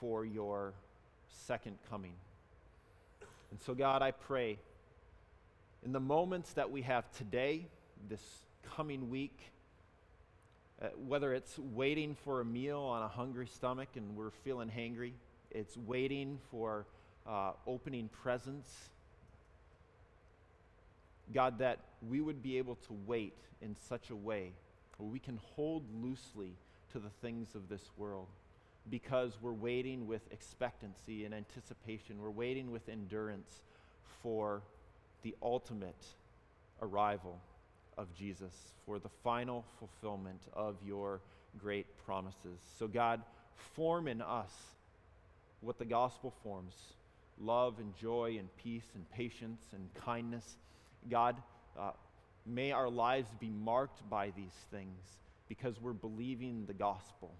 [0.00, 0.74] for your
[1.46, 2.12] second coming.
[3.50, 4.58] And so, God, I pray
[5.84, 7.66] in the moments that we have today,
[8.08, 8.22] this
[8.76, 9.38] coming week,
[10.80, 15.12] uh, whether it's waiting for a meal on a hungry stomach and we're feeling hangry,
[15.50, 16.86] it's waiting for
[17.26, 18.70] uh, opening presents.
[21.34, 21.78] God, that
[22.08, 24.52] we would be able to wait in such a way
[24.98, 26.52] where we can hold loosely
[26.92, 28.28] to the things of this world
[28.90, 32.20] because we're waiting with expectancy and anticipation.
[32.20, 33.62] We're waiting with endurance
[34.22, 34.62] for
[35.22, 36.06] the ultimate
[36.80, 37.40] arrival
[37.96, 38.54] of Jesus,
[38.86, 41.20] for the final fulfillment of your
[41.58, 42.60] great promises.
[42.78, 43.22] So, God,
[43.74, 44.52] form in us
[45.60, 46.74] what the gospel forms
[47.40, 50.56] love and joy and peace and patience and kindness.
[51.08, 51.36] God,
[51.78, 51.92] uh,
[52.44, 54.98] may our lives be marked by these things
[55.48, 57.32] because we're believing the gospel.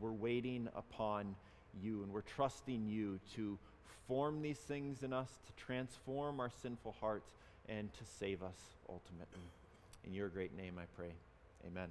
[0.00, 1.34] We're waiting upon
[1.82, 3.58] you and we're trusting you to
[4.06, 7.30] form these things in us, to transform our sinful hearts,
[7.68, 9.50] and to save us ultimately.
[10.04, 11.12] In your great name I pray.
[11.66, 11.88] Amen.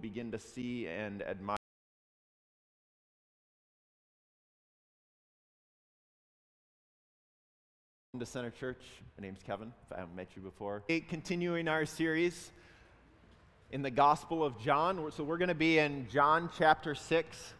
[0.00, 1.56] Begin to see and admire.
[8.18, 8.80] to Center Church.
[9.18, 10.84] My name's Kevin, if I haven't met you before.
[11.08, 12.52] Continuing our series
[13.72, 15.10] in the Gospel of John.
[15.10, 17.54] So we're going to be in John chapter 6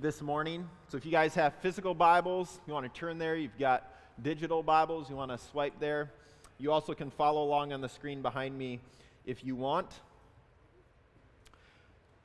[0.00, 0.68] this morning.
[0.88, 3.36] So if you guys have physical Bibles, you want to turn there.
[3.36, 3.88] You've got
[4.20, 6.10] digital Bibles, you want to swipe there.
[6.58, 8.80] You also can follow along on the screen behind me
[9.24, 9.86] if you want.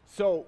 [0.07, 0.45] So,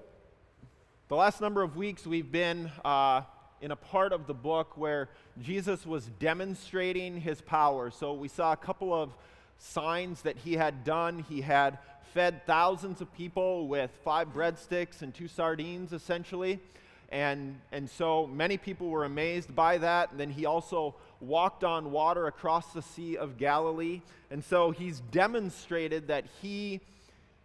[1.09, 3.21] the last number of weeks we've been uh,
[3.61, 5.09] in a part of the book where
[5.41, 7.91] Jesus was demonstrating his power.
[7.91, 9.13] So we saw a couple of
[9.57, 11.25] signs that he had done.
[11.27, 11.79] He had
[12.13, 16.59] fed thousands of people with five breadsticks and two sardines, essentially.
[17.09, 20.11] And, and so many people were amazed by that.
[20.11, 24.01] And then he also walked on water across the Sea of Galilee.
[24.29, 26.81] And so he's demonstrated that he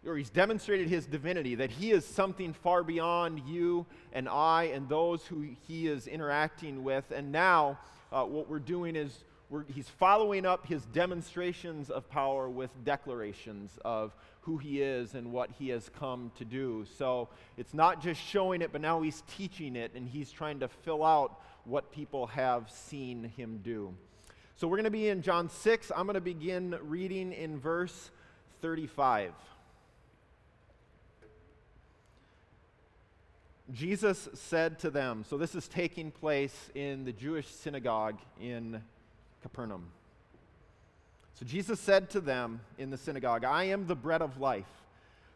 [0.06, 4.88] or he's demonstrated his divinity, that he is something far beyond you and I and
[4.88, 7.10] those who he is interacting with.
[7.12, 7.78] And now,
[8.10, 13.78] uh, what we're doing is we're, he's following up his demonstrations of power with declarations
[13.84, 16.84] of who he is and what he has come to do.
[16.98, 20.68] So it's not just showing it, but now he's teaching it and he's trying to
[20.68, 23.94] fill out what people have seen him do.
[24.56, 25.92] So we're going to be in John 6.
[25.94, 28.10] I'm going to begin reading in verse
[28.62, 29.32] 35.
[33.70, 38.82] Jesus said to them, so this is taking place in the Jewish synagogue in
[39.40, 39.86] Capernaum.
[41.34, 44.66] So Jesus said to them in the synagogue, I am the bread of life.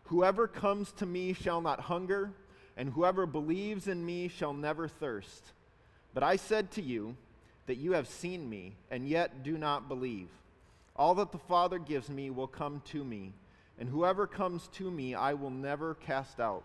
[0.04, 2.32] Whoever comes to me shall not hunger,
[2.76, 5.52] and whoever believes in me shall never thirst.
[6.12, 7.16] But I said to you
[7.66, 10.28] that you have seen me, and yet do not believe.
[10.94, 13.32] All that the Father gives me will come to me,
[13.78, 16.64] and whoever comes to me I will never cast out.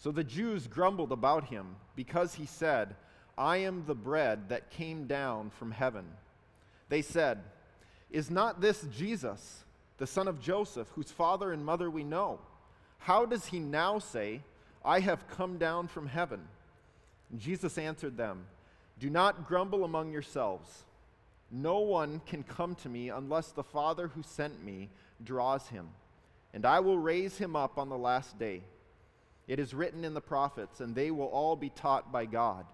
[0.00, 2.96] So the Jews grumbled about him because he said,
[3.36, 6.06] I am the bread that came down from heaven.
[6.88, 7.38] They said,
[8.10, 9.62] Is not this Jesus,
[9.98, 12.38] the son of Joseph, whose father and mother we know?
[12.98, 14.40] How does he now say,
[14.82, 16.40] I have come down from heaven?
[17.30, 18.46] And Jesus answered them,
[18.98, 20.84] Do not grumble among yourselves.
[21.50, 24.88] No one can come to me unless the Father who sent me
[25.22, 25.88] draws him,
[26.54, 28.62] and I will raise him up on the last day.
[29.50, 32.64] It is written in the prophets, and they will all be taught by God.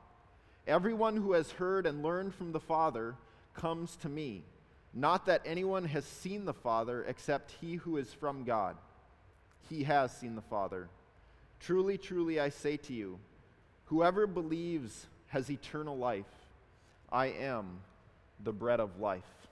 [0.67, 3.14] Everyone who has heard and learned from the Father
[3.55, 4.43] comes to me.
[4.93, 8.76] Not that anyone has seen the Father except he who is from God.
[9.70, 10.90] He has seen the Father.
[11.61, 13.20] Truly, truly, I say to you,
[13.87, 16.26] whoever believes has eternal life.
[17.11, 17.78] I am
[18.44, 19.46] the bread of life.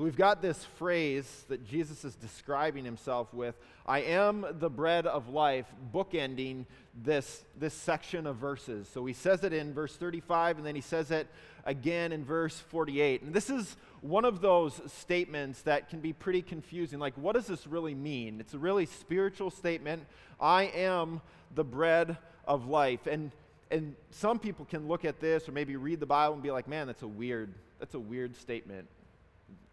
[0.00, 3.54] So we've got this phrase that Jesus is describing himself with
[3.84, 6.64] I am the bread of life, bookending
[7.04, 8.88] this, this section of verses.
[8.88, 11.26] So he says it in verse 35, and then he says it
[11.66, 13.20] again in verse 48.
[13.20, 16.98] And this is one of those statements that can be pretty confusing.
[16.98, 18.40] Like, what does this really mean?
[18.40, 20.06] It's a really spiritual statement.
[20.40, 21.20] I am
[21.54, 22.16] the bread
[22.46, 23.06] of life.
[23.06, 23.32] And,
[23.70, 26.68] and some people can look at this or maybe read the Bible and be like,
[26.68, 28.88] man, that's a weird, that's a weird statement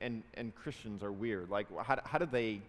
[0.02, 1.50] and, and Christians are weird.
[1.50, 2.62] Like, how, how did they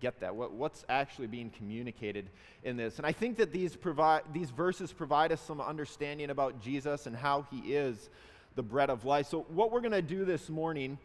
[0.00, 0.34] get that?
[0.34, 2.26] What, what's actually being communicated
[2.64, 2.98] in this?
[2.98, 7.14] And I think that these, provide, these verses provide us some understanding about Jesus and
[7.16, 8.10] how he is
[8.54, 9.26] the bread of life.
[9.28, 10.98] So, what we're going to do this morning,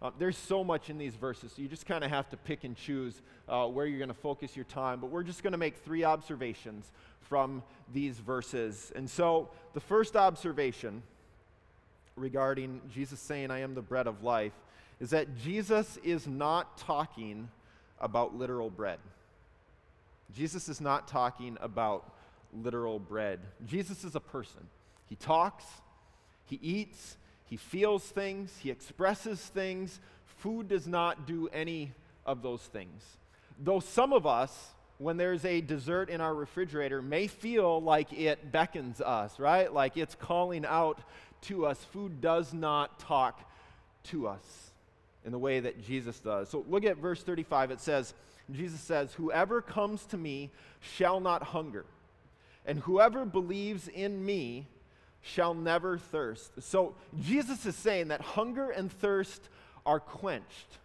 [0.00, 2.64] uh, there's so much in these verses, so you just kind of have to pick
[2.64, 5.00] and choose uh, where you're going to focus your time.
[5.00, 6.90] But we're just going to make three observations
[7.20, 7.62] from
[7.92, 8.92] these verses.
[8.96, 11.02] And so, the first observation
[12.16, 14.52] regarding Jesus saying, I am the bread of life,
[15.00, 17.48] is that Jesus is not talking
[18.00, 18.98] about literal bread.
[20.34, 22.12] Jesus is not talking about
[22.52, 23.40] literal bread.
[23.66, 24.68] Jesus is a person.
[25.08, 25.64] He talks,
[26.44, 30.00] he eats, he feels things, he expresses things.
[30.38, 31.92] Food does not do any
[32.26, 33.02] of those things.
[33.58, 38.50] Though some of us, when there's a dessert in our refrigerator, may feel like it
[38.50, 39.72] beckons us, right?
[39.72, 41.00] Like it's calling out
[41.42, 41.82] to us.
[41.92, 43.40] Food does not talk
[44.04, 44.72] to us
[45.24, 46.48] in the way that Jesus does.
[46.48, 47.70] So look at verse 35.
[47.70, 48.14] It says,
[48.50, 50.50] Jesus says, Whoever comes to me
[50.80, 51.84] shall not hunger,
[52.66, 54.66] and whoever believes in me
[55.22, 56.52] shall never thirst.
[56.62, 59.48] So Jesus is saying that hunger and thirst
[59.86, 60.78] are quenched,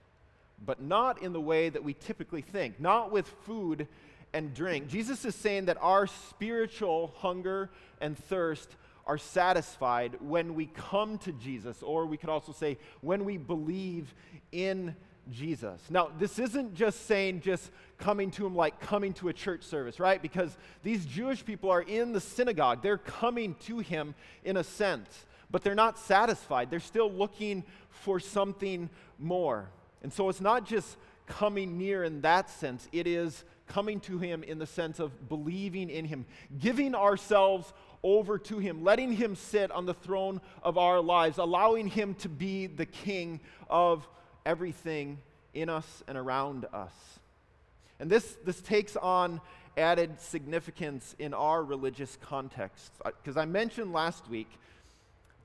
[0.65, 3.87] but not in the way that we typically think, not with food
[4.33, 4.87] and drink.
[4.87, 7.69] Jesus is saying that our spiritual hunger
[7.99, 8.69] and thirst
[9.09, 14.13] are satisfied when we come to Jesus, or we could also say when we believe
[14.51, 14.95] in
[15.31, 15.81] Jesus.
[15.89, 19.99] Now, this isn't just saying just coming to him like coming to a church service,
[19.99, 20.21] right?
[20.21, 22.83] Because these Jewish people are in the synagogue.
[22.83, 24.13] They're coming to him
[24.43, 26.69] in a sense, but they're not satisfied.
[26.69, 29.71] They're still looking for something more.
[30.03, 34.43] And so it's not just coming near in that sense, it is coming to him
[34.43, 36.25] in the sense of believing in him,
[36.59, 37.71] giving ourselves
[38.03, 42.29] over to Him, letting Him sit on the throne of our lives, allowing Him to
[42.29, 44.07] be the King of
[44.45, 45.19] everything
[45.53, 46.93] in us and around us.
[47.99, 49.41] And this, this takes on
[49.77, 52.91] added significance in our religious context.
[53.03, 54.49] Uh, because I mentioned last week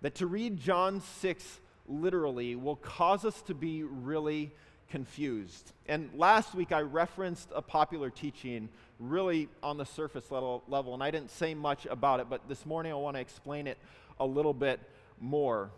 [0.03, 4.53] that to read John 6 literally will cause us to be really
[4.91, 5.73] confused.
[5.87, 11.03] And last week I referenced a popular teaching really on the surface level, level, and
[11.03, 13.79] I didn't say much about it, but this morning I want to explain it
[14.21, 14.81] a little bit
[15.21, 15.71] more.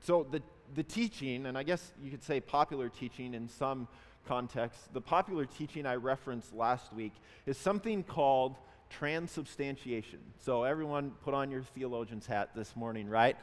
[0.00, 0.42] So, the,
[0.74, 3.88] the teaching, and I guess you could say popular teaching in some
[4.26, 7.12] contexts, the popular teaching I referenced last week
[7.46, 8.56] is something called
[8.90, 10.18] transubstantiation.
[10.38, 13.36] So, everyone put on your theologian's hat this morning, right?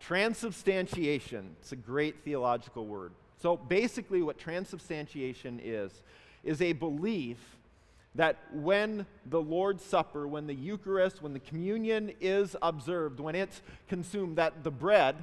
[0.00, 3.12] Transubstantiation, it's a great theological word.
[3.38, 6.02] So, basically, what transubstantiation is,
[6.42, 7.38] is a belief
[8.14, 13.60] that when the Lord's Supper, when the Eucharist, when the communion is observed, when it's
[13.88, 15.16] consumed, that the bread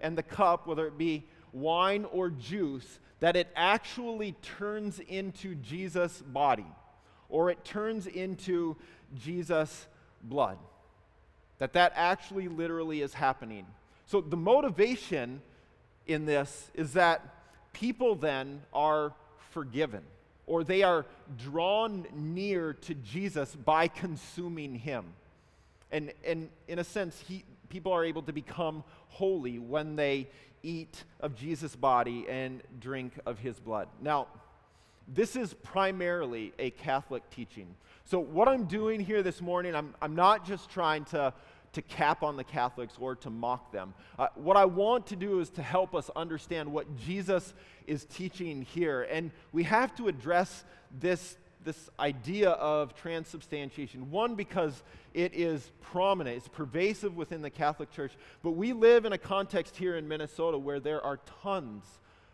[0.00, 6.22] and the cup, whether it be wine or juice, that it actually turns into Jesus'
[6.22, 6.66] body
[7.28, 8.76] or it turns into
[9.14, 9.86] Jesus'
[10.22, 10.58] blood.
[11.58, 13.66] That that actually literally is happening.
[14.06, 15.42] So the motivation
[16.06, 17.34] in this is that
[17.78, 19.12] people then are
[19.50, 20.02] forgiven
[20.46, 21.04] or they are
[21.36, 25.04] drawn near to Jesus by consuming him.
[25.92, 30.28] And, and in a sense, he, people are able to become holy when they
[30.62, 33.88] eat of Jesus' body and drink of his blood.
[34.00, 34.26] Now,
[35.06, 37.74] this is primarily a Catholic teaching.
[38.04, 41.32] So, what I'm doing here this morning, I'm, I'm not just trying to
[41.78, 43.94] to cap on the Catholics or to mock them.
[44.18, 47.54] Uh, what I want to do is to help us understand what Jesus
[47.86, 49.02] is teaching here.
[49.02, 50.64] And we have to address
[51.00, 54.10] this, this idea of transubstantiation.
[54.10, 54.82] One, because
[55.14, 58.12] it is prominent, it's pervasive within the Catholic Church.
[58.42, 61.84] But we live in a context here in Minnesota where there are tons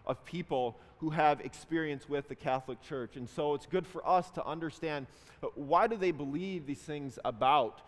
[0.06, 3.16] of people who have experience with the Catholic Church.
[3.16, 5.06] And so it's good for us to understand
[5.42, 7.82] uh, why do they believe these things about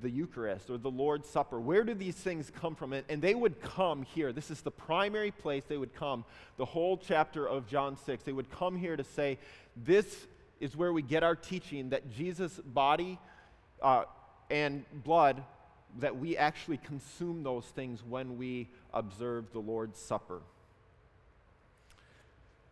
[0.00, 1.60] the Eucharist or the Lord's Supper.
[1.60, 2.92] Where do these things come from?
[2.92, 4.32] And, they would come here.
[4.32, 6.24] This is the primary place they would come,
[6.56, 8.22] the whole chapter of John 6.
[8.22, 9.38] They would come here to say,
[9.76, 10.26] This
[10.60, 13.18] is where we get our teaching that Jesus' body
[13.82, 14.04] uh,
[14.50, 15.42] and blood,
[15.98, 20.40] that we actually consume those things when we observe the Lord's Supper.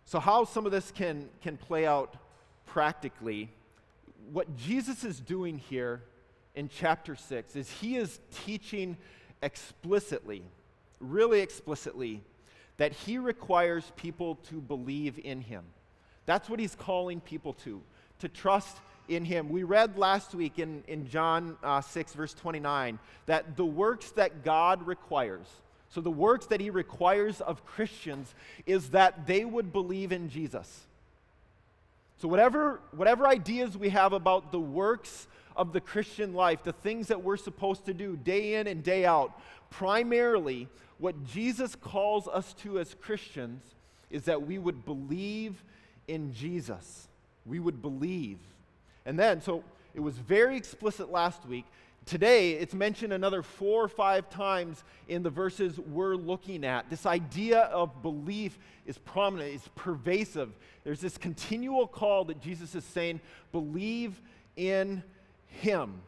[0.04, 2.16] So, how some of this can, can play out
[2.66, 3.50] practically,
[4.32, 6.02] what Jesus is doing here
[6.54, 8.96] in chapter 6 is he is teaching
[9.42, 10.42] explicitly,
[11.00, 12.22] really explicitly,
[12.76, 15.64] that he requires people to believe in him.
[16.26, 17.80] That's what he's calling people to,
[18.20, 18.78] to trust
[19.08, 19.48] in him.
[19.48, 24.44] We read last week in, in John uh, 6, verse 29, that the works that
[24.44, 25.46] God requires,
[25.90, 30.86] so the works that he requires of Christians, is that they would believe in Jesus.
[32.18, 35.26] So, whatever, whatever ideas we have about the works
[35.56, 39.04] of the Christian life, the things that we're supposed to do day in and day
[39.04, 39.40] out,
[39.70, 43.62] primarily what Jesus calls us to as Christians
[44.10, 45.62] is that we would believe
[46.08, 47.08] in Jesus.
[47.46, 48.38] We would believe.
[49.06, 49.64] And then, so
[49.94, 51.64] it was very explicit last week.
[52.06, 56.90] Today, it's mentioned another four or five times in the verses we're looking at.
[56.90, 60.50] This idea of belief is prominent, it's pervasive.
[60.82, 63.20] There's this continual call that Jesus is saying,
[63.52, 64.20] believe
[64.56, 65.02] in
[65.50, 66.00] Him.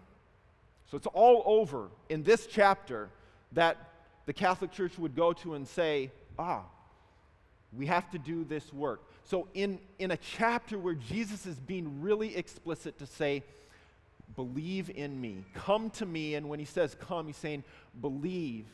[0.90, 3.08] So it's all over in this chapter
[3.52, 3.76] that
[4.26, 6.62] the Catholic Church would go to and say, ah,
[7.72, 9.02] we have to do this work.
[9.24, 13.42] So, in, in a chapter where Jesus is being really explicit to say,
[14.36, 17.64] believe in me, come to me, and when he says come, he's saying,
[18.00, 18.66] believe.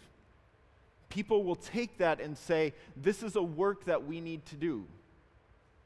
[1.08, 4.84] People will take that and say, this is a work that we need to do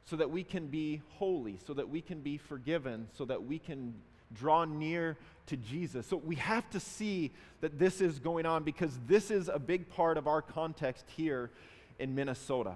[0.04, 3.58] so that we can be holy, so that we can be forgiven, so that we
[3.58, 3.94] can
[4.34, 6.06] draw near to Jesus.
[6.06, 9.88] So we have to see that this is going on because this is a big
[9.88, 11.50] part of our context here
[11.98, 12.74] in Minnesota.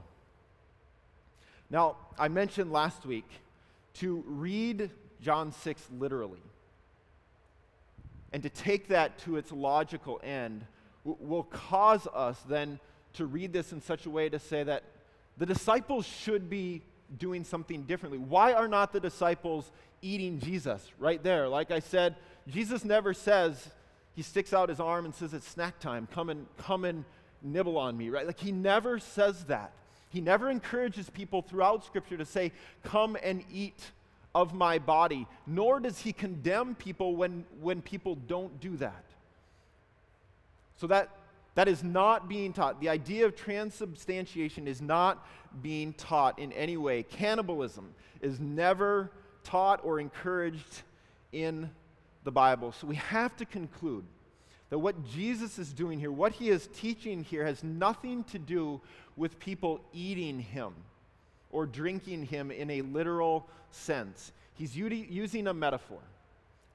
[1.71, 3.29] Now, I mentioned last week
[3.95, 6.43] to read John 6 literally
[8.33, 10.65] and to take that to its logical end
[11.05, 12.79] will cause us then
[13.15, 14.83] to read this in such a way to say that
[15.39, 16.83] the disciples should be
[17.19, 18.19] doing something differently.
[18.19, 19.71] Why are not the disciples
[20.03, 21.49] eating Jesus right there?
[21.49, 22.17] Like I said,
[22.49, 23.71] Jesus never says,
[24.15, 26.09] he sticks out his arm and says, It's snack time.
[26.13, 27.05] Come and, come and
[27.43, 28.27] nibble on me, right?
[28.27, 29.73] Like he never says that.
[30.09, 33.91] He never encourages people throughout Scripture to say, Come and eat
[34.35, 39.05] of my body, nor does he condemn people when, when people don't do that.
[40.79, 41.11] So that,
[41.55, 42.81] that is not being taught.
[42.81, 45.27] The idea of transubstantiation is not
[45.63, 47.03] being taught in any way.
[47.03, 49.11] Cannibalism is never
[49.47, 50.83] taught or encouraged
[51.33, 51.71] in
[52.25, 52.73] the Bible.
[52.73, 54.05] So we have to conclude
[54.71, 58.81] that what Jesus is doing here, what he is teaching here, has nothing to do
[59.17, 60.75] with people eating him
[61.53, 64.33] or drinking him in a literal sense.
[64.55, 66.01] He's using a metaphor.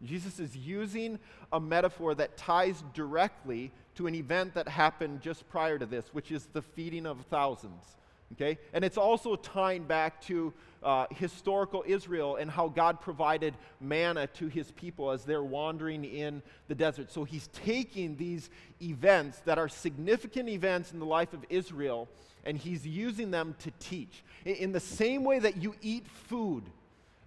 [0.03, 1.19] Jesus is using
[1.51, 6.31] a metaphor that ties directly to an event that happened just prior to this, which
[6.31, 7.83] is the feeding of thousands.
[8.33, 8.57] Okay?
[8.73, 14.47] And it's also tying back to uh, historical Israel and how God provided manna to
[14.47, 17.11] his people as they're wandering in the desert.
[17.11, 18.49] So he's taking these
[18.81, 22.09] events that are significant events in the life of Israel
[22.43, 24.23] and he's using them to teach.
[24.45, 26.63] In, in the same way that you eat food,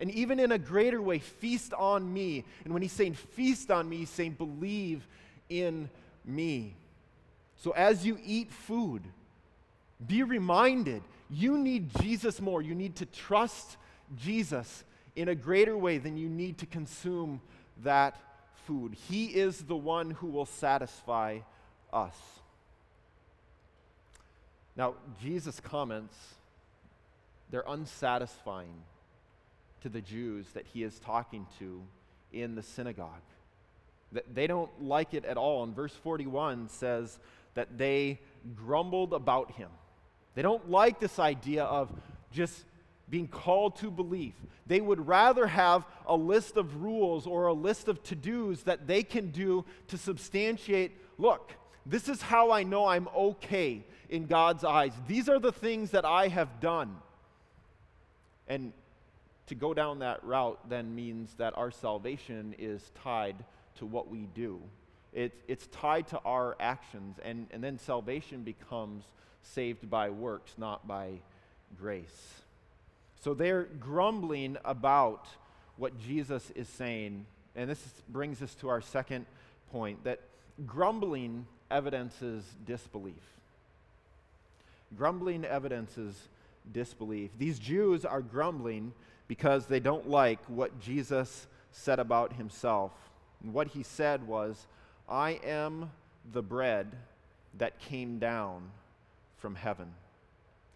[0.01, 2.45] and even in a greater way, feast on me.
[2.65, 5.07] And when he's saying feast on me, he's saying believe
[5.49, 5.89] in
[6.25, 6.75] me.
[7.57, 9.03] So as you eat food,
[10.05, 12.63] be reminded you need Jesus more.
[12.63, 13.77] You need to trust
[14.17, 14.85] Jesus
[15.17, 17.41] in a greater way than you need to consume
[17.83, 18.21] that
[18.67, 18.95] food.
[19.09, 21.41] He is the one who will satisfy
[21.93, 22.17] us.
[24.77, 26.17] Now, Jesus' comments,
[27.51, 28.83] they're unsatisfying
[29.83, 31.83] to the Jews that he is talking to
[32.33, 33.23] in the synagogue.
[34.33, 35.63] They don't like it at all.
[35.65, 37.19] And verse 41 says
[37.55, 38.21] that they
[38.57, 39.69] grumbled about him.
[40.35, 41.91] They don't like this idea of
[42.33, 42.65] just
[43.09, 44.35] being called to belief.
[44.67, 48.87] They would rather have a list of rules or a list of to dos that
[48.87, 51.53] they can do to substantiate look,
[51.87, 54.93] this is how I know I'm okay in God's eyes.
[55.07, 56.97] These are the things that I have done.
[58.49, 58.73] And
[59.47, 63.37] to go down that route then means that our salvation is tied
[63.77, 64.61] to what we do.
[65.13, 69.05] It, it's tied to our actions, and, and then salvation becomes
[69.45, 71.21] saved by works, not by
[71.79, 72.35] grace.
[73.23, 75.27] So they're grumbling about
[75.77, 77.27] what Jesus is saying.
[77.57, 79.27] And this brings us to our second
[79.73, 80.21] point that
[80.67, 83.15] grumbling evidences disbelief.
[84.97, 86.29] Grumbling evidences
[86.73, 87.31] disbelief.
[87.39, 88.93] These Jews are grumbling
[89.27, 92.93] because they don't like what Jesus said about himself.
[93.43, 94.67] And what he said was,
[95.09, 95.91] I am
[96.33, 96.93] the bread
[97.59, 98.71] that came down
[99.45, 99.93] from heaven.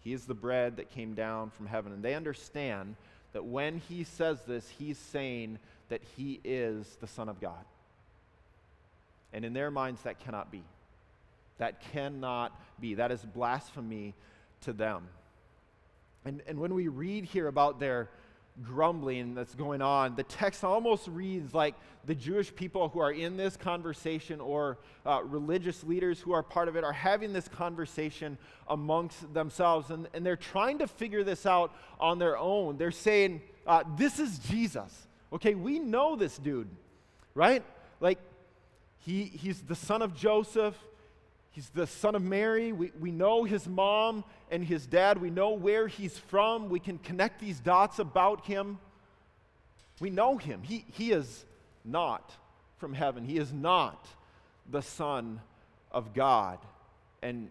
[0.01, 1.91] He is the bread that came down from heaven.
[1.91, 2.97] And they understand
[3.33, 5.57] that when he says this, he's saying
[5.87, 7.65] that he is the Son of God.
[9.33, 10.61] And in their minds, that cannot be.
[11.57, 12.93] That cannot be.
[12.93, 14.13] That is blasphemy
[14.61, 15.07] to them.
[16.23, 18.07] And, and when we read here about their
[18.63, 21.75] grumbling that's going on, the text almost reads like
[22.05, 26.67] the Jewish people who are in this conversation or uh, religious leaders who are part
[26.67, 28.37] of it are having this conversation
[28.67, 29.89] amongst themselves.
[29.89, 32.77] And, and they're trying to figure this out on their own.
[32.77, 35.07] They're saying, uh, This is Jesus.
[35.31, 36.69] Okay, we know this dude,
[37.35, 37.63] right?
[37.99, 38.19] Like,
[38.99, 40.75] he, he's the son of Joseph.
[41.51, 42.71] He's the son of Mary.
[42.71, 45.19] We, we know his mom and his dad.
[45.19, 46.69] We know where he's from.
[46.69, 48.77] We can connect these dots about him.
[49.99, 50.61] We know him.
[50.63, 51.45] He, he is
[51.83, 52.31] not
[52.77, 54.07] from heaven, he is not
[54.69, 55.41] the Son
[55.91, 56.59] of God.
[57.21, 57.49] And,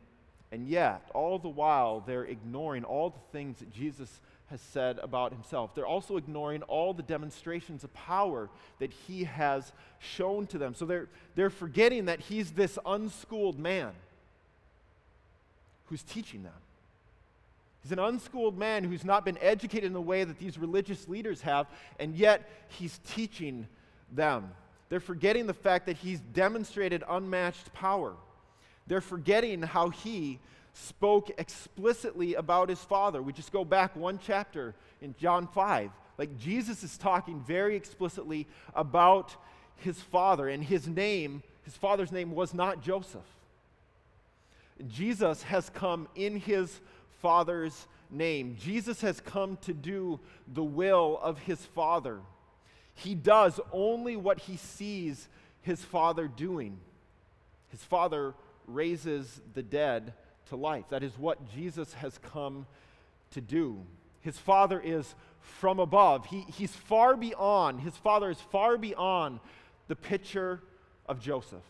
[0.51, 5.33] and yet, all the while, they're ignoring all the things that Jesus has said about
[5.33, 5.75] himself.
[5.75, 10.75] They're also ignoring all the demonstrations of power that he has shown to them.
[10.75, 13.93] So they're, they're forgetting that he's this unschooled man
[15.87, 16.53] who's teaching them.
[17.83, 21.43] He's an unschooled man who's not been educated in the way that these religious leaders
[21.43, 21.67] have,
[21.99, 23.67] and yet he's teaching
[24.11, 24.51] them.
[24.89, 28.15] They're forgetting the fact that he's demonstrated unmatched power.
[28.87, 30.39] They're forgetting how he
[30.79, 33.21] spoke explicitly about his father.
[33.21, 35.91] We just go back one chapter in John 5.
[36.17, 39.35] Like Jesus is talking very explicitly about
[39.77, 43.23] his father, and his name, his father's name was not Joseph.
[44.89, 46.81] Jesus has come in his
[47.23, 48.57] father's name.
[48.59, 50.19] Jesus has come to do
[50.53, 52.21] the will of his father.
[52.95, 55.29] He does only what he sees
[55.63, 56.79] his father doing.
[57.71, 58.35] His father
[58.67, 60.13] raises the dead
[60.49, 60.85] to life.
[60.91, 62.67] That is what Jesus has come
[63.33, 63.79] to do.
[64.21, 66.27] His Father is from above.
[66.27, 69.41] He, he's far beyond, his Father is far beyond
[69.89, 70.61] the picture
[71.07, 71.63] of Joseph.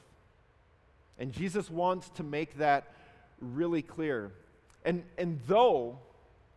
[1.19, 2.93] And Jesus wants to make that
[3.41, 4.33] really clear.
[4.85, 5.99] And, and though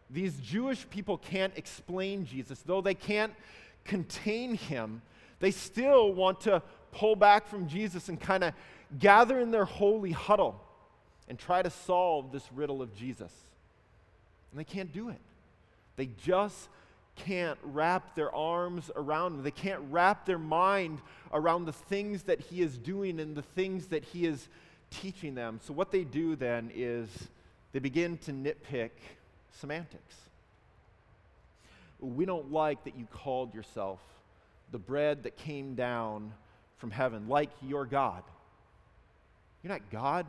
[0.09, 3.33] these Jewish people can't explain Jesus, though they can't
[3.85, 5.01] contain him,
[5.39, 8.53] they still want to pull back from Jesus and kind of
[8.99, 10.61] gather in their holy huddle
[11.27, 13.31] and try to solve this riddle of Jesus.
[14.51, 15.19] And they can't do it.
[15.95, 16.69] They just
[17.15, 19.43] can't wrap their arms around him.
[19.43, 20.99] They can't wrap their mind
[21.33, 24.47] around the things that he is doing and the things that he is
[24.89, 25.59] teaching them.
[25.63, 27.09] So, what they do then is
[27.71, 28.91] they begin to nitpick
[29.59, 30.15] semantics.
[31.99, 33.99] We don't like that you called yourself
[34.71, 36.33] the bread that came down
[36.77, 38.23] from heaven, like you're God.
[39.61, 40.25] You're not God.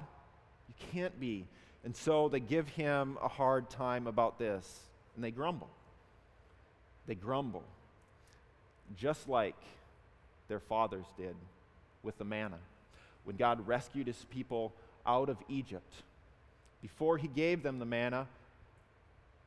[0.73, 1.47] You can't be.
[1.85, 4.81] And so they give him a hard time about this,
[5.15, 5.69] and they grumble.
[7.07, 7.65] They grumble,
[8.97, 9.57] just like
[10.49, 11.35] their fathers did
[12.03, 12.59] with the manna.
[13.25, 14.73] When God rescued his people
[15.05, 15.93] out of Egypt,
[16.81, 18.27] before he gave them the manna,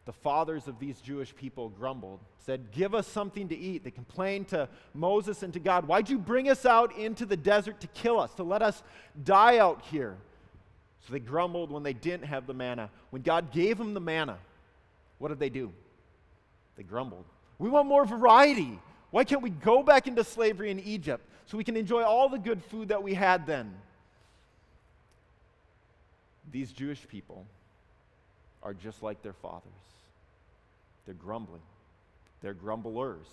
[0.05, 3.83] the fathers of these Jewish people grumbled, said, Give us something to eat.
[3.83, 7.79] They complained to Moses and to God, Why'd you bring us out into the desert
[7.81, 8.83] to kill us, to let us
[9.23, 10.15] die out here?
[11.05, 12.89] So they grumbled when they didn't have the manna.
[13.11, 14.37] When God gave them the manna,
[15.19, 15.71] what did they do?
[16.77, 17.25] They grumbled.
[17.59, 18.79] We want more variety.
[19.11, 22.39] Why can't we go back into slavery in Egypt so we can enjoy all the
[22.39, 23.73] good food that we had then?
[26.51, 27.45] These Jewish people
[28.63, 29.71] are just like their fathers.
[31.05, 31.61] They're grumbling.
[32.41, 33.27] They're grumblers.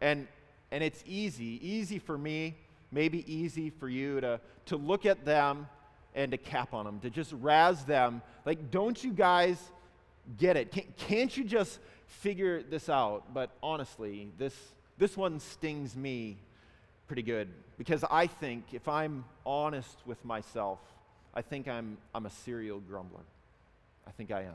[0.00, 0.26] And
[0.70, 2.54] and it's easy, easy for me,
[2.92, 5.66] maybe easy for you to, to look at them
[6.14, 8.22] and to cap on them, to just razz them.
[8.44, 9.58] Like, don't you guys
[10.36, 10.72] get it?
[10.72, 13.32] Can't, can't you just figure this out?
[13.32, 14.54] But honestly, this,
[14.98, 16.38] this one stings me
[17.06, 20.78] pretty good because I think, if I'm honest with myself,
[21.34, 23.22] I think I'm, I'm a serial grumbler.
[24.06, 24.54] I think I am.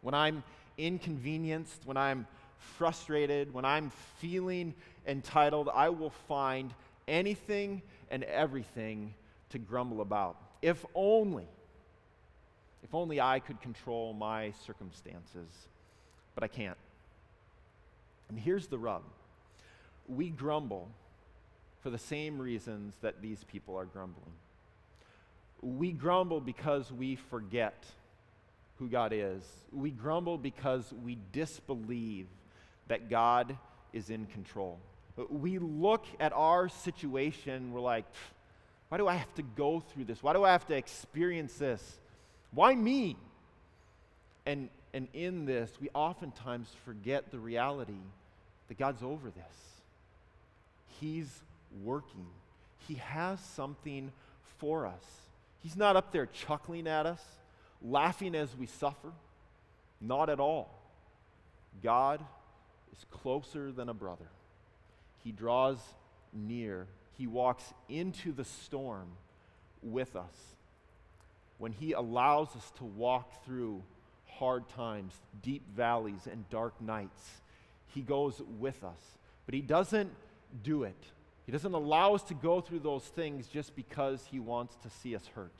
[0.00, 0.42] When I'm
[0.76, 2.26] inconvenienced, when I'm
[2.58, 4.74] frustrated, when I'm feeling
[5.06, 6.72] entitled, I will find
[7.06, 9.14] anything and everything
[9.50, 10.36] to grumble about.
[10.64, 11.46] If only,
[12.82, 15.68] if only I could control my circumstances,
[16.34, 16.78] but I can't.
[18.30, 19.02] And here's the rub
[20.08, 20.88] we grumble
[21.82, 24.32] for the same reasons that these people are grumbling.
[25.60, 27.84] We grumble because we forget
[28.78, 29.42] who God is.
[29.70, 32.26] We grumble because we disbelieve
[32.88, 33.58] that God
[33.92, 34.78] is in control.
[35.28, 38.06] We look at our situation, we're like,
[38.94, 40.22] why do I have to go through this?
[40.22, 41.82] Why do I have to experience this?
[42.52, 43.16] Why me?
[44.46, 47.98] And, And in this, we oftentimes forget the reality
[48.68, 49.56] that God's over this.
[51.00, 51.28] He's
[51.82, 52.28] working,
[52.86, 54.12] He has something
[54.58, 55.04] for us.
[55.60, 57.22] He's not up there chuckling at us,
[57.82, 59.10] laughing as we suffer.
[60.00, 60.72] Not at all.
[61.82, 62.20] God
[62.92, 64.28] is closer than a brother.
[65.24, 65.78] He draws
[66.32, 69.08] near, He walks into the storm
[69.82, 70.54] with us.
[71.58, 73.82] When He allows us to walk through
[74.26, 77.40] hard times, deep valleys, and dark nights,
[77.94, 79.00] He goes with us.
[79.46, 80.10] But He doesn't
[80.62, 80.96] do it.
[81.46, 85.14] He doesn't allow us to go through those things just because He wants to see
[85.14, 85.54] us hurt.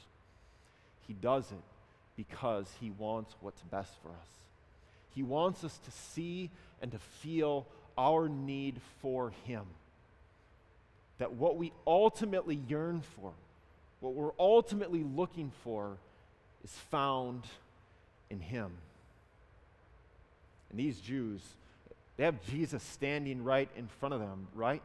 [1.07, 1.65] He does it
[2.17, 4.29] because He wants what's best for us.
[5.11, 6.51] He wants us to see
[6.83, 9.67] and to feel our need for Him.
[11.25, 13.33] That what we ultimately yearn for,
[14.01, 15.97] what we're ultimately looking for,
[16.63, 17.45] is found
[18.29, 18.73] in Him.
[20.69, 21.41] And these Jews,
[22.19, 24.83] they have Jesus standing right in front of them, right?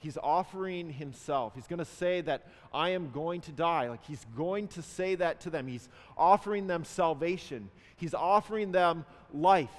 [0.00, 1.54] He's offering himself.
[1.54, 2.42] He's going to say that
[2.74, 3.88] I am going to die.
[3.88, 5.66] Like he's going to say that to them.
[5.66, 7.70] He's offering them salvation.
[7.96, 9.70] He's offering them life.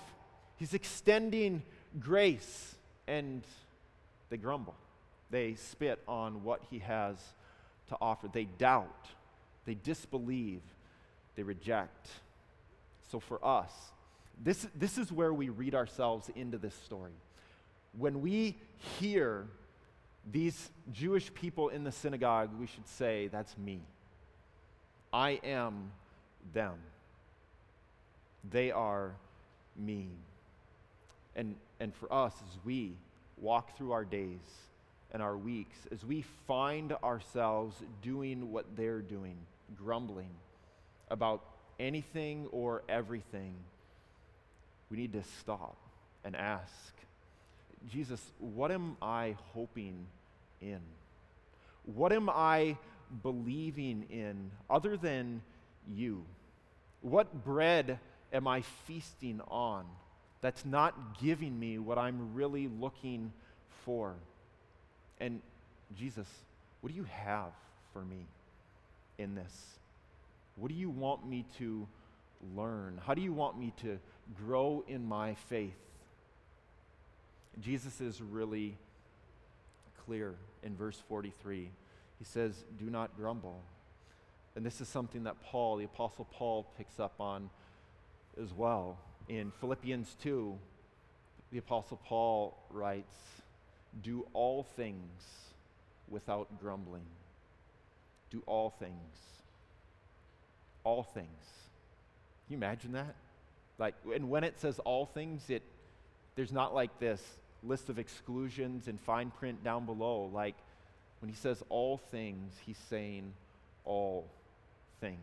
[0.55, 1.61] He's extending
[1.99, 2.73] grace.
[3.07, 3.43] And
[4.31, 4.73] they grumble.
[5.31, 7.17] They spit on what he has
[7.87, 8.27] to offer.
[8.31, 9.07] They doubt.
[9.65, 10.61] They disbelieve.
[11.35, 12.09] They reject.
[13.09, 13.71] So for us,
[14.43, 17.13] this, this is where we read ourselves into this story.
[17.97, 18.57] When we
[18.99, 19.47] hear
[20.29, 23.81] these Jewish people in the synagogue, we should say, That's me.
[25.13, 25.91] I am
[26.53, 26.75] them.
[28.49, 29.13] They are
[29.77, 30.09] me.
[31.35, 32.93] And, and for us, as we
[33.37, 34.39] walk through our days
[35.11, 39.35] and our weeks, as we find ourselves doing what they're doing,
[39.77, 40.29] grumbling
[41.09, 41.43] about
[41.79, 43.55] anything or everything,
[44.89, 45.75] we need to stop
[46.23, 46.93] and ask
[47.89, 50.05] Jesus, what am I hoping
[50.61, 50.79] in?
[51.85, 52.77] What am I
[53.23, 55.41] believing in other than
[55.91, 56.23] you?
[57.01, 57.99] What bread
[58.31, 59.85] am I feasting on
[60.41, 63.33] that's not giving me what I'm really looking
[63.83, 64.13] for?
[65.21, 65.39] And
[65.95, 66.27] Jesus,
[66.81, 67.51] what do you have
[67.93, 68.25] for me
[69.19, 69.53] in this?
[70.55, 71.87] What do you want me to
[72.55, 72.99] learn?
[73.05, 73.99] How do you want me to
[74.45, 75.77] grow in my faith?
[77.61, 78.75] Jesus is really
[80.05, 81.69] clear in verse 43.
[82.17, 83.61] He says, Do not grumble.
[84.55, 87.49] And this is something that Paul, the Apostle Paul, picks up on
[88.41, 88.97] as well.
[89.29, 90.57] In Philippians 2,
[91.51, 93.13] the Apostle Paul writes,
[94.03, 95.21] Do all things
[96.07, 97.05] without grumbling.
[98.29, 98.93] Do all things.
[100.83, 101.27] All things.
[102.47, 103.15] Can you imagine that?
[103.77, 105.63] Like, and when it says all things, it
[106.35, 107.21] there's not like this
[107.63, 110.29] list of exclusions and fine print down below.
[110.33, 110.55] Like
[111.19, 113.33] when he says all things, he's saying
[113.85, 114.25] all
[114.99, 115.19] things.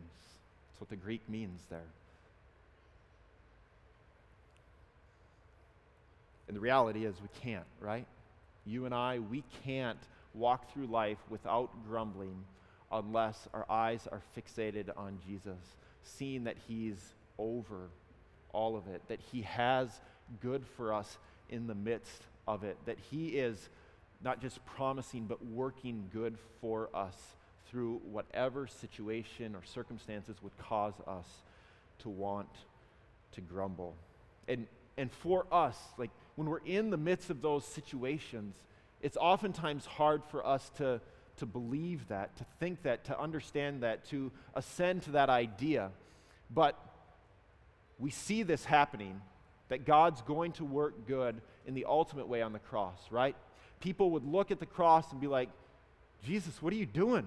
[0.70, 1.80] That's what the Greek means there.
[6.46, 8.06] And the reality is, we can't, right?
[8.68, 9.98] You and I, we can't
[10.34, 12.44] walk through life without grumbling
[12.92, 17.88] unless our eyes are fixated on Jesus, seeing that He's over
[18.52, 19.88] all of it, that He has
[20.40, 21.16] good for us
[21.48, 23.70] in the midst of it, that He is
[24.22, 27.16] not just promising, but working good for us
[27.70, 31.26] through whatever situation or circumstances would cause us
[32.00, 32.48] to want
[33.32, 33.94] to grumble.
[34.46, 38.54] And, and for us, like when we're in the midst of those situations,
[39.02, 41.00] it's oftentimes hard for us to,
[41.38, 45.90] to believe that, to think that, to understand that, to ascend to that idea.
[46.48, 46.78] But
[47.98, 49.20] we see this happening
[49.66, 53.34] that God's going to work good in the ultimate way on the cross, right?
[53.80, 55.48] People would look at the cross and be like,
[56.24, 57.26] Jesus, what are you doing?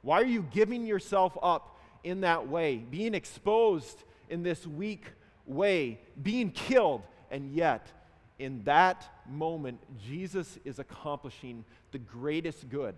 [0.00, 5.04] Why are you giving yourself up in that way, being exposed in this weak
[5.44, 7.02] way, being killed?
[7.30, 7.92] And yet,
[8.38, 12.94] in that moment, Jesus is accomplishing the greatest good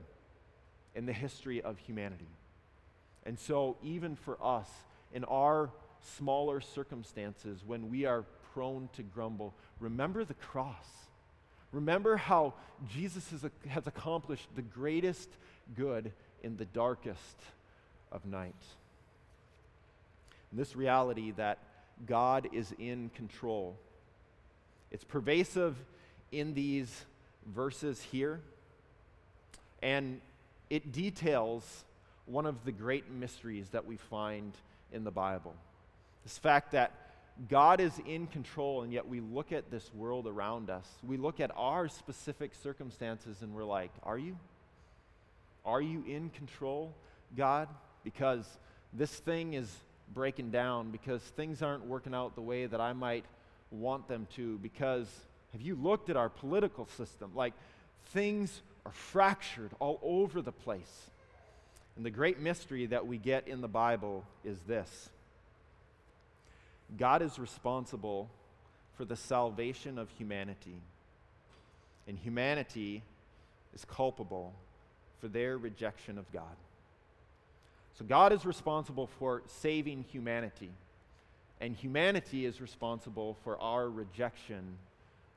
[0.94, 2.28] in the history of humanity.
[3.24, 4.68] And so, even for us,
[5.12, 5.70] in our
[6.16, 10.86] smaller circumstances, when we are prone to grumble, remember the cross.
[11.70, 12.54] Remember how
[12.92, 13.30] Jesus
[13.68, 15.28] has, accomplished the greatest
[15.76, 17.40] good in the darkest
[18.10, 18.66] of nights.
[20.52, 21.58] this reality that
[22.06, 23.76] God is in control.
[24.90, 25.76] It's pervasive
[26.32, 27.04] in these
[27.46, 28.40] verses here,
[29.82, 30.20] and
[30.70, 31.84] it details
[32.26, 34.52] one of the great mysteries that we find
[34.92, 35.54] in the Bible.
[36.24, 36.92] This fact that
[37.48, 40.86] God is in control, and yet we look at this world around us.
[41.06, 44.36] We look at our specific circumstances and we're like, Are you?
[45.64, 46.92] Are you in control,
[47.36, 47.68] God?
[48.02, 48.46] Because
[48.92, 49.70] this thing is
[50.12, 53.24] breaking down, because things aren't working out the way that I might
[53.70, 55.06] want them to, because
[55.52, 57.32] have you looked at our political system?
[57.34, 57.54] Like,
[58.06, 61.10] things are fractured all over the place.
[61.96, 65.10] And the great mystery that we get in the Bible is this
[66.96, 68.30] God is responsible
[68.96, 70.80] for the salvation of humanity,
[72.06, 73.02] and humanity
[73.74, 74.54] is culpable
[75.20, 76.56] for their rejection of God.
[77.98, 80.70] So, God is responsible for saving humanity,
[81.60, 84.78] and humanity is responsible for our rejection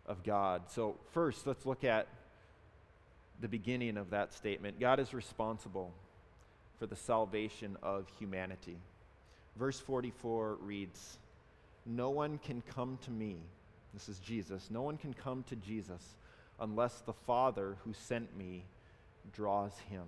[0.06, 0.64] of God.
[0.68, 2.08] So, first, let's look at
[3.40, 4.80] the beginning of that statement.
[4.80, 5.92] God is responsible
[6.80, 8.78] for the salvation of humanity.
[9.58, 11.18] Verse 44 reads,
[11.86, 13.38] No one can come to me,
[13.94, 16.04] this is Jesus, no one can come to Jesus
[16.60, 18.64] unless the Father who sent me
[19.34, 20.04] draws him.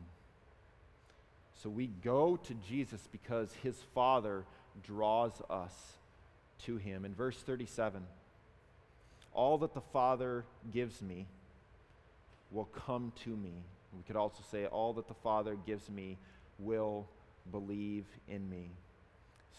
[1.61, 4.43] So we go to Jesus because his Father
[4.83, 5.73] draws us
[6.65, 7.05] to him.
[7.05, 8.03] In verse 37,
[9.33, 11.25] all that the Father gives me
[12.51, 13.53] will come to me.
[13.95, 16.17] We could also say, all that the Father gives me
[16.59, 17.07] will
[17.51, 18.69] believe in me.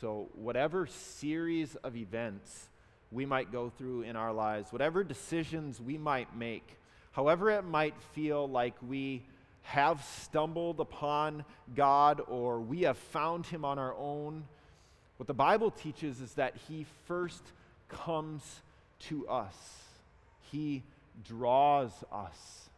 [0.00, 2.68] So, whatever series of events
[3.12, 6.76] we might go through in our lives, whatever decisions we might make,
[7.12, 9.22] however it might feel like we
[9.62, 14.44] have stumbled upon God or we have found Him on our own,
[15.16, 17.42] what the Bible teaches is that He first
[17.88, 18.60] comes
[19.08, 19.56] to us,
[20.50, 20.82] He
[21.26, 22.68] draws us,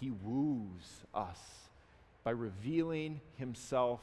[0.00, 1.40] He woos us
[2.24, 4.00] by revealing Himself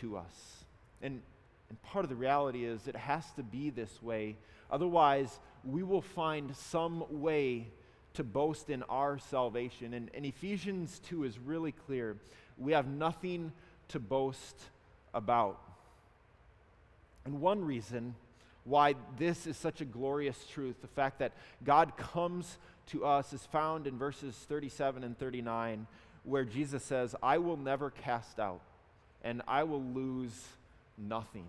[0.00, 0.64] to us.
[1.02, 1.20] And,
[1.68, 4.36] and part of the reality is it has to be this way.
[4.70, 7.68] Otherwise, we will find some way
[8.14, 9.94] to boast in our salvation.
[9.94, 12.16] And, and Ephesians 2 is really clear.
[12.58, 13.52] We have nothing
[13.88, 14.56] to boast
[15.12, 15.60] about.
[17.24, 18.14] And one reason
[18.64, 21.32] why this is such a glorious truth, the fact that
[21.64, 22.58] God comes
[22.88, 25.86] to us, is found in verses 37 and 39,
[26.24, 28.62] where Jesus says, I will never cast out,
[29.22, 30.48] and I will lose
[30.96, 31.46] nothing.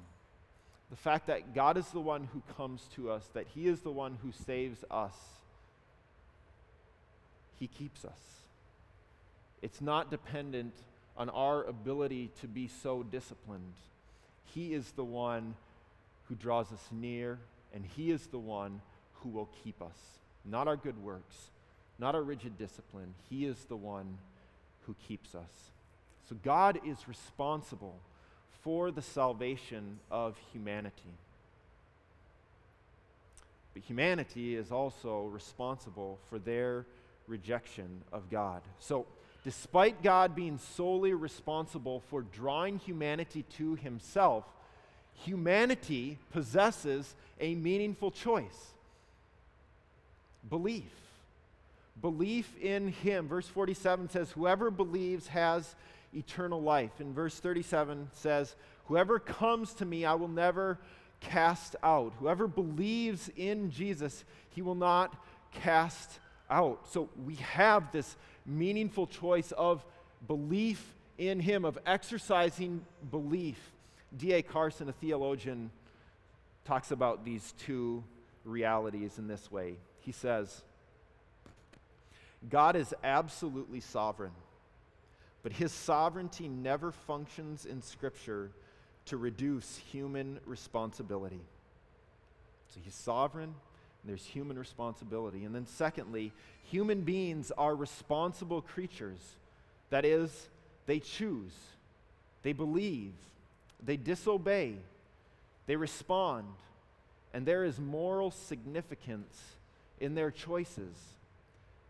[0.90, 3.92] The fact that God is the one who comes to us, that He is the
[3.92, 5.14] one who saves us
[7.60, 8.20] he keeps us.
[9.62, 10.74] It's not dependent
[11.18, 13.74] on our ability to be so disciplined.
[14.54, 15.56] He is the one
[16.28, 17.40] who draws us near,
[17.74, 18.82] and He is the one
[19.16, 19.98] who will keep us.
[20.44, 21.36] Not our good works,
[21.98, 23.14] not our rigid discipline.
[23.30, 24.18] He is the one
[24.86, 25.72] who keeps us.
[26.30, 28.00] So God is responsible
[28.64, 31.14] for the salvation of humanity.
[33.74, 36.86] But humanity is also responsible for their
[37.28, 38.62] rejection of God.
[38.80, 39.06] So,
[39.46, 44.44] despite God being solely responsible for drawing humanity to himself,
[45.14, 48.74] humanity possesses a meaningful choice
[50.50, 50.92] belief.
[52.02, 53.28] Belief in him.
[53.28, 55.76] Verse 47 says, Whoever believes has
[56.14, 57.00] eternal life.
[57.00, 58.56] And verse 37 says,
[58.86, 60.80] Whoever comes to me, I will never
[61.22, 62.14] cast out.
[62.20, 65.16] Whoever believes in Jesus, he will not
[65.52, 66.88] cast out.
[66.92, 69.84] So we have this meaningful choice of
[70.28, 73.72] belief in Him, of exercising belief.
[74.16, 74.42] D.A.
[74.42, 75.72] Carson, a theologian,
[76.64, 78.04] talks about these two
[78.44, 79.76] realities in this way.
[80.02, 80.64] He says,
[82.50, 84.32] God is absolutely sovereign,
[85.44, 88.52] but his sovereignty never functions in Scripture
[89.06, 91.42] to reduce human responsibility.
[92.70, 93.56] So he's sovereign,
[94.08, 95.46] there's human responsibility.
[95.46, 96.32] And then, secondly,
[96.64, 99.20] human beings are responsible creatures.
[99.90, 100.50] That is,
[100.86, 101.54] they choose,
[102.44, 103.14] they believe,
[103.84, 104.76] they disobey,
[105.68, 106.48] they respond,
[107.34, 109.56] and there is moral significance
[110.00, 110.96] in their choices.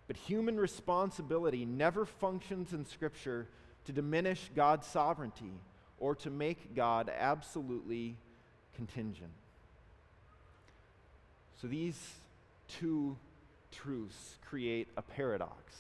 [0.08, 3.48] But human responsibility never functions in Scripture
[3.86, 5.52] to diminish God's sovereignty
[6.00, 8.18] or to make God absolutely
[8.76, 9.32] contingent.
[11.62, 11.98] So these
[12.68, 13.18] two
[13.72, 15.76] truths create a paradox.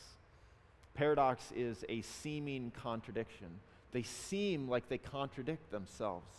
[0.93, 3.47] Paradox is a seeming contradiction.
[3.91, 6.31] They seem like they contradict themselves.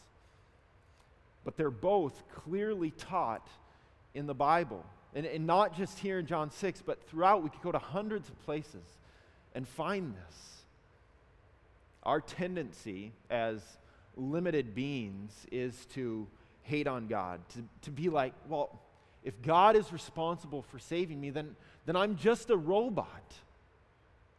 [1.44, 3.46] But they're both clearly taught
[4.14, 4.84] in the Bible.
[5.14, 8.28] And, and not just here in John 6, but throughout, we could go to hundreds
[8.28, 8.84] of places
[9.54, 10.62] and find this.
[12.02, 13.60] Our tendency as
[14.16, 16.26] limited beings is to
[16.62, 18.80] hate on God, to, to be like, well,
[19.26, 23.34] if God is responsible for saving me, then, then I'm just a robot.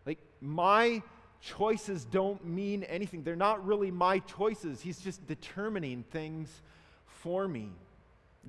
[0.06, 1.04] Like, my
[1.42, 3.24] choices don't mean anything.
[3.24, 4.80] They're not really my choices.
[4.80, 6.62] He's just determining things
[7.06, 7.70] for me.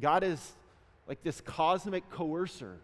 [0.00, 0.52] God is
[1.08, 2.76] like this cosmic coercer.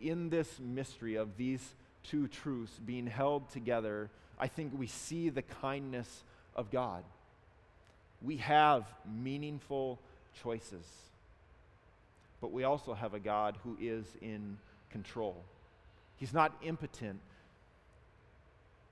[0.00, 5.42] In this mystery of these two truths being held together, I think we see the
[5.42, 6.22] kindness
[6.54, 7.02] of God.
[8.22, 9.98] We have meaningful
[10.42, 10.84] choices,
[12.40, 14.58] but we also have a God who is in
[14.90, 15.44] control.
[16.16, 17.20] He's not impotent.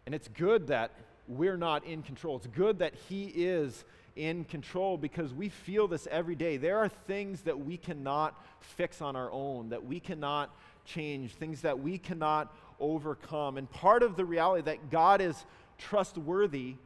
[0.05, 0.93] And it's good that
[1.29, 2.37] we're not in control.
[2.37, 6.57] It's good that He is in control because we feel this every day.
[6.57, 10.55] There are things that we cannot fix on our own, that we cannot
[10.85, 13.59] change, things that we cannot overcome.
[13.59, 15.45] And part of the reality that God is
[15.79, 16.77] trustworthy,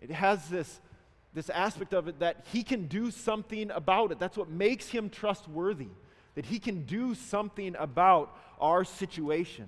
[0.00, 0.80] it has this,
[1.34, 4.18] this aspect of it that He can do something about it.
[4.18, 5.88] That's what makes Him trustworthy,
[6.36, 9.66] that He can do something about our situation.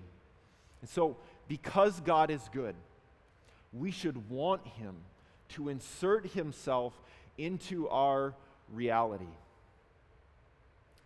[0.80, 1.16] And so,
[1.48, 2.74] because God is good,
[3.72, 4.94] we should want Him
[5.50, 6.94] to insert Himself
[7.36, 8.34] into our
[8.72, 9.24] reality.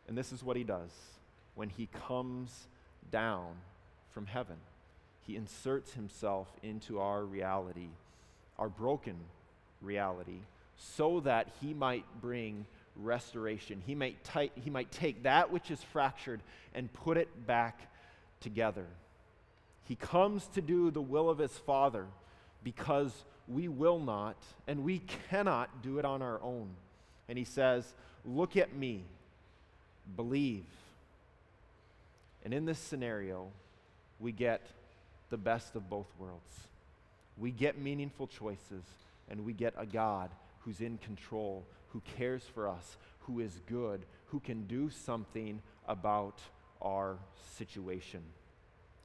[0.08, 0.90] And this is what He does
[1.54, 2.68] when He comes
[3.10, 3.46] down
[4.10, 4.56] from heaven.
[5.22, 7.88] He inserts Himself into our reality,
[8.58, 9.16] our broken
[9.80, 10.40] reality,
[10.76, 12.66] so that He might bring
[12.96, 13.82] restoration.
[13.86, 16.40] He might, t- he might take that which is fractured
[16.74, 17.80] and put it back
[18.40, 18.86] together.
[19.84, 22.06] He comes to do the will of his Father
[22.62, 23.12] because
[23.48, 24.36] we will not
[24.68, 26.70] and we cannot do it on our own.
[27.28, 27.92] And he says,
[28.24, 29.02] Look at me,
[30.14, 30.66] believe.
[32.44, 33.48] And in this scenario,
[34.18, 34.66] we get
[35.30, 36.68] the best of both worlds.
[37.38, 38.84] We get meaningful choices,
[39.30, 44.04] and we get a God who's in control, who cares for us, who is good,
[44.26, 46.40] who can do something about
[46.82, 47.18] our
[47.56, 48.22] situation.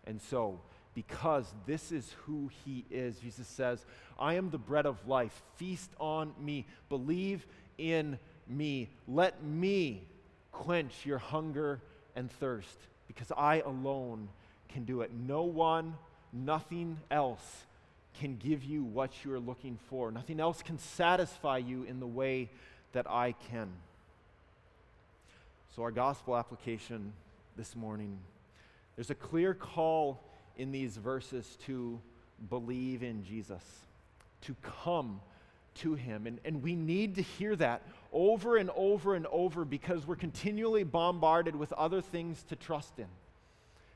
[0.05, 0.59] And so,
[0.93, 3.85] because this is who he is, Jesus says,
[4.17, 5.41] I am the bread of life.
[5.57, 6.65] Feast on me.
[6.89, 7.45] Believe
[7.77, 8.89] in me.
[9.07, 10.07] Let me
[10.51, 11.81] quench your hunger
[12.15, 14.29] and thirst because I alone
[14.69, 15.11] can do it.
[15.13, 15.95] No one,
[16.31, 17.65] nothing else
[18.19, 20.11] can give you what you are looking for.
[20.11, 22.49] Nothing else can satisfy you in the way
[22.93, 23.69] that I can.
[25.75, 27.13] So, our gospel application
[27.57, 28.17] this morning
[28.95, 30.23] there's a clear call
[30.57, 31.99] in these verses to
[32.49, 33.63] believe in Jesus,
[34.41, 35.19] to come
[35.75, 36.27] to Him.
[36.27, 37.81] And, and we need to hear that
[38.13, 43.07] over and over and over because we're continually bombarded with other things to trust in.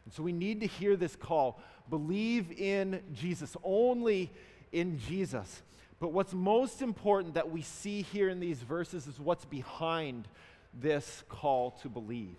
[0.09, 4.31] And so we need to hear this call believe in Jesus, only
[4.71, 5.61] in Jesus.
[5.99, 10.27] But what's most important that we see here in these verses is what's behind
[10.73, 12.37] this call to believe.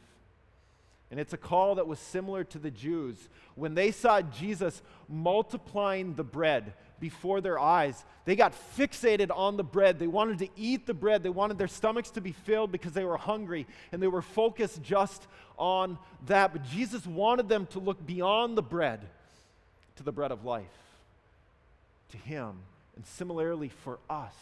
[1.13, 3.29] And it's a call that was similar to the Jews.
[3.55, 9.65] When they saw Jesus multiplying the bread before their eyes, they got fixated on the
[9.65, 9.99] bread.
[9.99, 11.23] They wanted to eat the bread.
[11.23, 14.83] They wanted their stomachs to be filled because they were hungry and they were focused
[14.83, 15.27] just
[15.59, 16.53] on that.
[16.53, 19.01] But Jesus wanted them to look beyond the bread
[19.97, 20.65] to the bread of life,
[22.11, 22.55] to Him.
[22.97, 24.35] And similarly for us,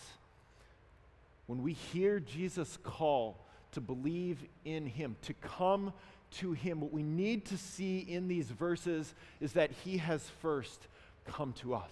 [1.46, 3.36] when we hear Jesus call
[3.72, 5.92] to believe in Him, to come
[6.38, 10.88] to Him, what we need to see in these verses is that He has first
[11.26, 11.90] come to us.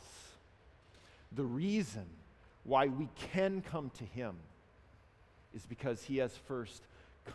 [1.33, 2.07] The reason
[2.65, 4.37] why we can come to Him
[5.55, 6.83] is because He has first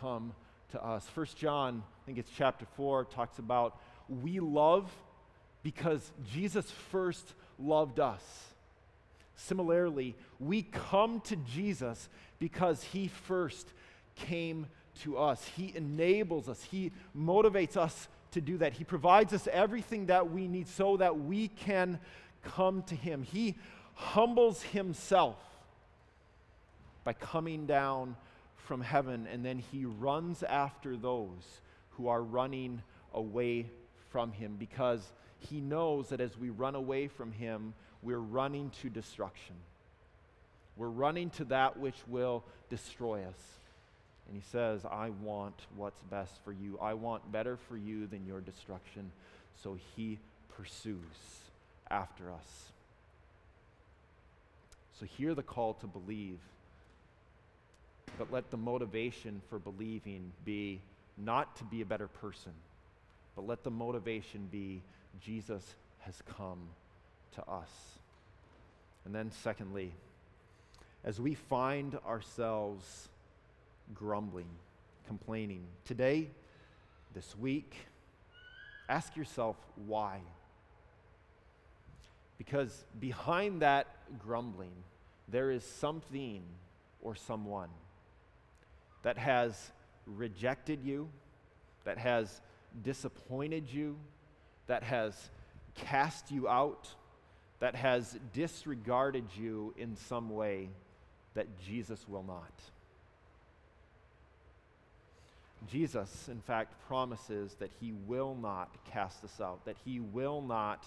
[0.00, 0.34] come
[0.72, 1.06] to us.
[1.06, 3.78] First John, I think it's chapter 4, talks about
[4.08, 4.90] we love
[5.62, 8.22] because Jesus first loved us.
[9.36, 13.68] Similarly, we come to Jesus because He first
[14.14, 14.66] came
[15.02, 15.44] to us.
[15.56, 18.72] He enables us, He motivates us to do that.
[18.72, 21.98] He provides us everything that we need so that we can
[22.42, 23.22] come to Him.
[23.22, 23.56] He
[23.94, 25.38] humbles Himself
[27.04, 28.16] by coming down
[28.56, 33.66] from heaven, and then He runs after those who are running away
[34.10, 38.90] from Him because He knows that as we run away from Him, we're running to
[38.90, 39.54] destruction.
[40.76, 43.52] We're running to that which will destroy us.
[44.26, 46.78] And he says, I want what's best for you.
[46.80, 49.12] I want better for you than your destruction.
[49.62, 50.18] So he
[50.56, 50.96] pursues
[51.90, 52.72] after us.
[55.02, 56.38] So hear the call to believe,
[58.18, 60.80] but let the motivation for believing be
[61.18, 62.52] not to be a better person,
[63.34, 64.80] but let the motivation be
[65.20, 66.60] Jesus has come
[67.34, 67.68] to us.
[69.04, 69.90] And then, secondly,
[71.02, 73.08] as we find ourselves
[73.94, 74.50] grumbling,
[75.08, 75.64] complaining.
[75.84, 76.28] Today,
[77.12, 77.74] this week,
[78.88, 80.20] ask yourself why.
[82.38, 83.88] Because behind that
[84.20, 84.70] grumbling,
[85.28, 86.42] there is something
[87.00, 87.68] or someone
[89.02, 89.72] that has
[90.06, 91.08] rejected you,
[91.84, 92.40] that has
[92.82, 93.96] disappointed you,
[94.66, 95.30] that has
[95.74, 96.88] cast you out,
[97.60, 100.68] that has disregarded you in some way
[101.34, 102.52] that Jesus will not.
[105.68, 110.84] Jesus, in fact, promises that he will not cast us out, that he will not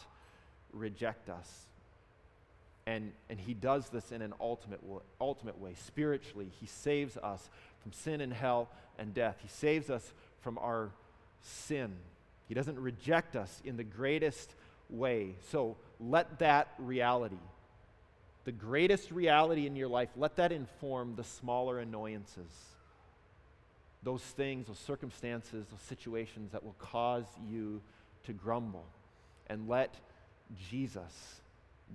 [0.73, 1.67] reject us.
[2.87, 4.79] And, and he does this in an ultimate,
[5.19, 5.73] ultimate way.
[5.87, 7.49] Spiritually, he saves us
[7.81, 8.69] from sin and hell
[8.99, 9.37] and death.
[9.41, 10.91] He saves us from our
[11.41, 11.93] sin.
[12.47, 14.53] He doesn't reject us in the greatest
[14.89, 15.35] way.
[15.49, 17.39] So let that reality,
[18.43, 22.51] the greatest reality in your life, let that inform the smaller annoyances.
[24.03, 27.81] Those things, those circumstances, those situations that will cause you
[28.25, 28.85] to grumble.
[29.47, 29.95] And let
[30.69, 31.41] Jesus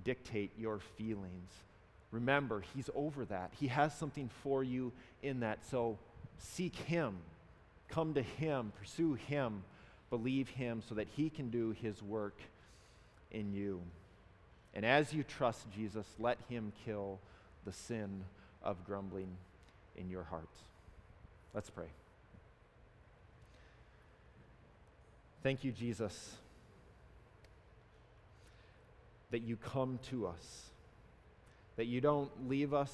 [0.04, 1.50] dictate your feelings.
[2.10, 3.50] Remember, He's over that.
[3.58, 5.64] He has something for you in that.
[5.70, 5.98] So
[6.38, 7.16] seek Him,
[7.88, 9.62] come to Him, pursue Him,
[10.10, 12.38] believe Him so that He can do His work
[13.30, 13.80] in you.
[14.74, 17.18] And as you trust Jesus, let Him kill
[17.64, 18.24] the sin
[18.62, 19.28] of grumbling
[19.96, 20.58] in your hearts.
[21.54, 21.88] Let's pray.
[25.42, 26.36] Thank you, Jesus
[29.30, 30.64] that you come to us,
[31.76, 32.92] that you don't leave us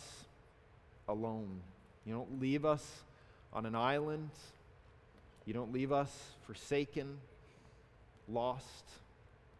[1.09, 1.61] alone.
[2.05, 2.85] You don't leave us
[3.53, 4.31] on an island.
[5.45, 6.11] You don't leave us
[6.47, 7.19] forsaken,
[8.29, 8.85] lost,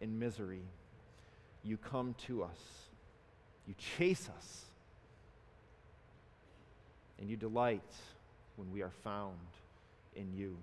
[0.01, 0.61] in misery.
[1.63, 2.59] You come to us.
[3.67, 4.65] You chase us.
[7.19, 7.81] And you delight
[8.55, 9.37] when we are found
[10.15, 10.55] in you.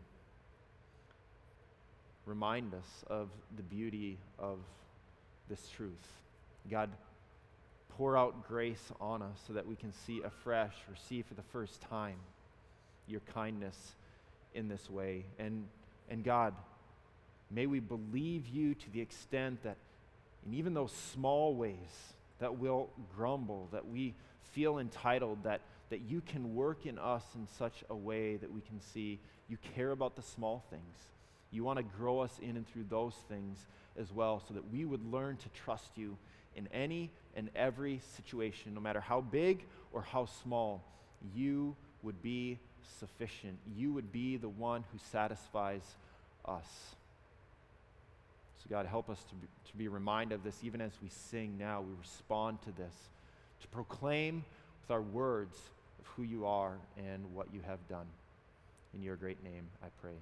[2.26, 4.58] Remind us of the beauty of
[5.48, 5.90] this truth.
[6.70, 6.90] God,
[7.96, 10.74] pour out grace on us so that we can see afresh
[11.08, 12.16] see for the first time
[13.06, 13.76] your kindness
[14.54, 15.24] in this way.
[15.38, 15.66] And,
[16.08, 16.54] and God,
[17.50, 19.76] may we believe you to the extent that
[20.46, 24.14] in even those small ways that we'll grumble, that we
[24.52, 28.60] feel entitled, that, that you can work in us in such a way that we
[28.60, 29.18] can see
[29.48, 30.96] you care about the small things.
[31.50, 33.58] You want to grow us in and through those things
[33.98, 36.16] as well, so that we would learn to trust you
[36.56, 40.84] in any and every situation, no matter how big or how small.
[41.34, 42.58] You would be
[42.98, 43.58] sufficient.
[43.74, 45.82] You would be the one who satisfies
[46.44, 46.66] us.
[48.58, 51.56] So, God, help us to be, to be reminded of this even as we sing
[51.58, 51.80] now.
[51.80, 52.94] We respond to this,
[53.60, 54.44] to proclaim
[54.82, 55.58] with our words
[55.98, 58.06] of who you are and what you have done.
[58.94, 60.16] In your great name, I pray.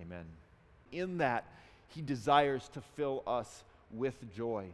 [0.00, 0.24] Amen.
[0.92, 1.44] In that,
[1.88, 4.66] he desires to fill us with joy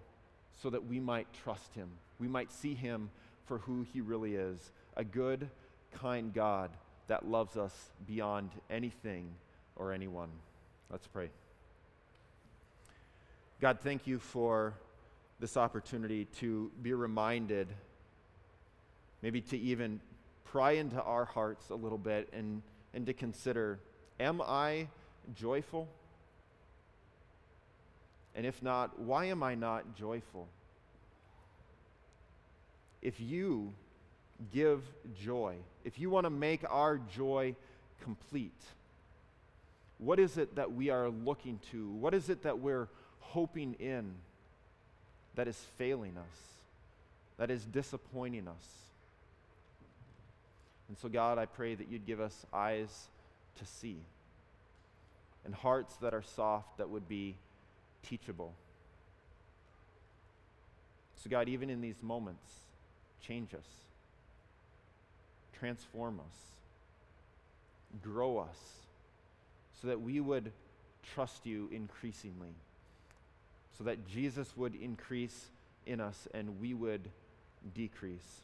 [0.63, 1.89] so that we might trust him.
[2.19, 3.11] We might see him
[3.47, 5.49] for who he really is a good,
[5.93, 6.71] kind God
[7.09, 9.29] that loves us beyond anything
[9.77, 10.31] or anyone.
[10.91, 11.31] Let's pray.
[13.61, 14.75] God, thank you for
[15.41, 17.69] this opportunity to be reminded,
[19.23, 20.01] maybe to even
[20.45, 22.63] pry into our hearts a little bit and,
[22.93, 23.81] and to consider
[24.21, 24.87] Am I
[25.35, 25.89] joyful?
[28.35, 30.49] And if not, why am I not joyful?
[33.01, 33.73] If you
[34.53, 34.83] give
[35.23, 37.55] joy, if you want to make our joy
[38.03, 38.53] complete,
[39.99, 41.91] what is it that we are looking to?
[41.93, 42.89] What is it that we're
[43.21, 44.15] hoping in
[45.37, 46.39] that is failing us,
[47.39, 48.69] that is disappointing us?
[50.89, 53.07] And so, God, I pray that you'd give us eyes
[53.59, 53.99] to see
[55.45, 57.37] and hearts that are soft that would be
[58.09, 58.55] teachable.
[61.23, 62.53] So, God, even in these moments,
[63.21, 63.67] change us,
[65.59, 66.37] transform us,
[68.03, 68.59] grow us,
[69.81, 70.53] so that we would
[71.15, 72.55] trust you increasingly,
[73.79, 75.47] so that Jesus would increase
[75.87, 77.09] in us and we would
[77.75, 78.43] decrease.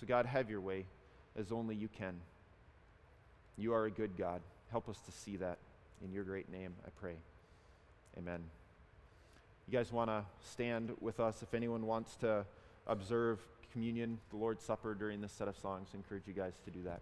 [0.00, 0.84] So, God, have your way
[1.36, 2.14] as only you can.
[3.56, 4.40] You are a good God.
[4.70, 5.58] Help us to see that.
[6.04, 7.14] In your great name, I pray.
[8.18, 8.42] Amen.
[9.66, 11.42] You guys want to stand with us?
[11.42, 12.44] If anyone wants to
[12.86, 13.40] observe
[13.72, 16.82] communion, the Lord's Supper during this set of songs, I encourage you guys to do
[16.82, 17.00] that.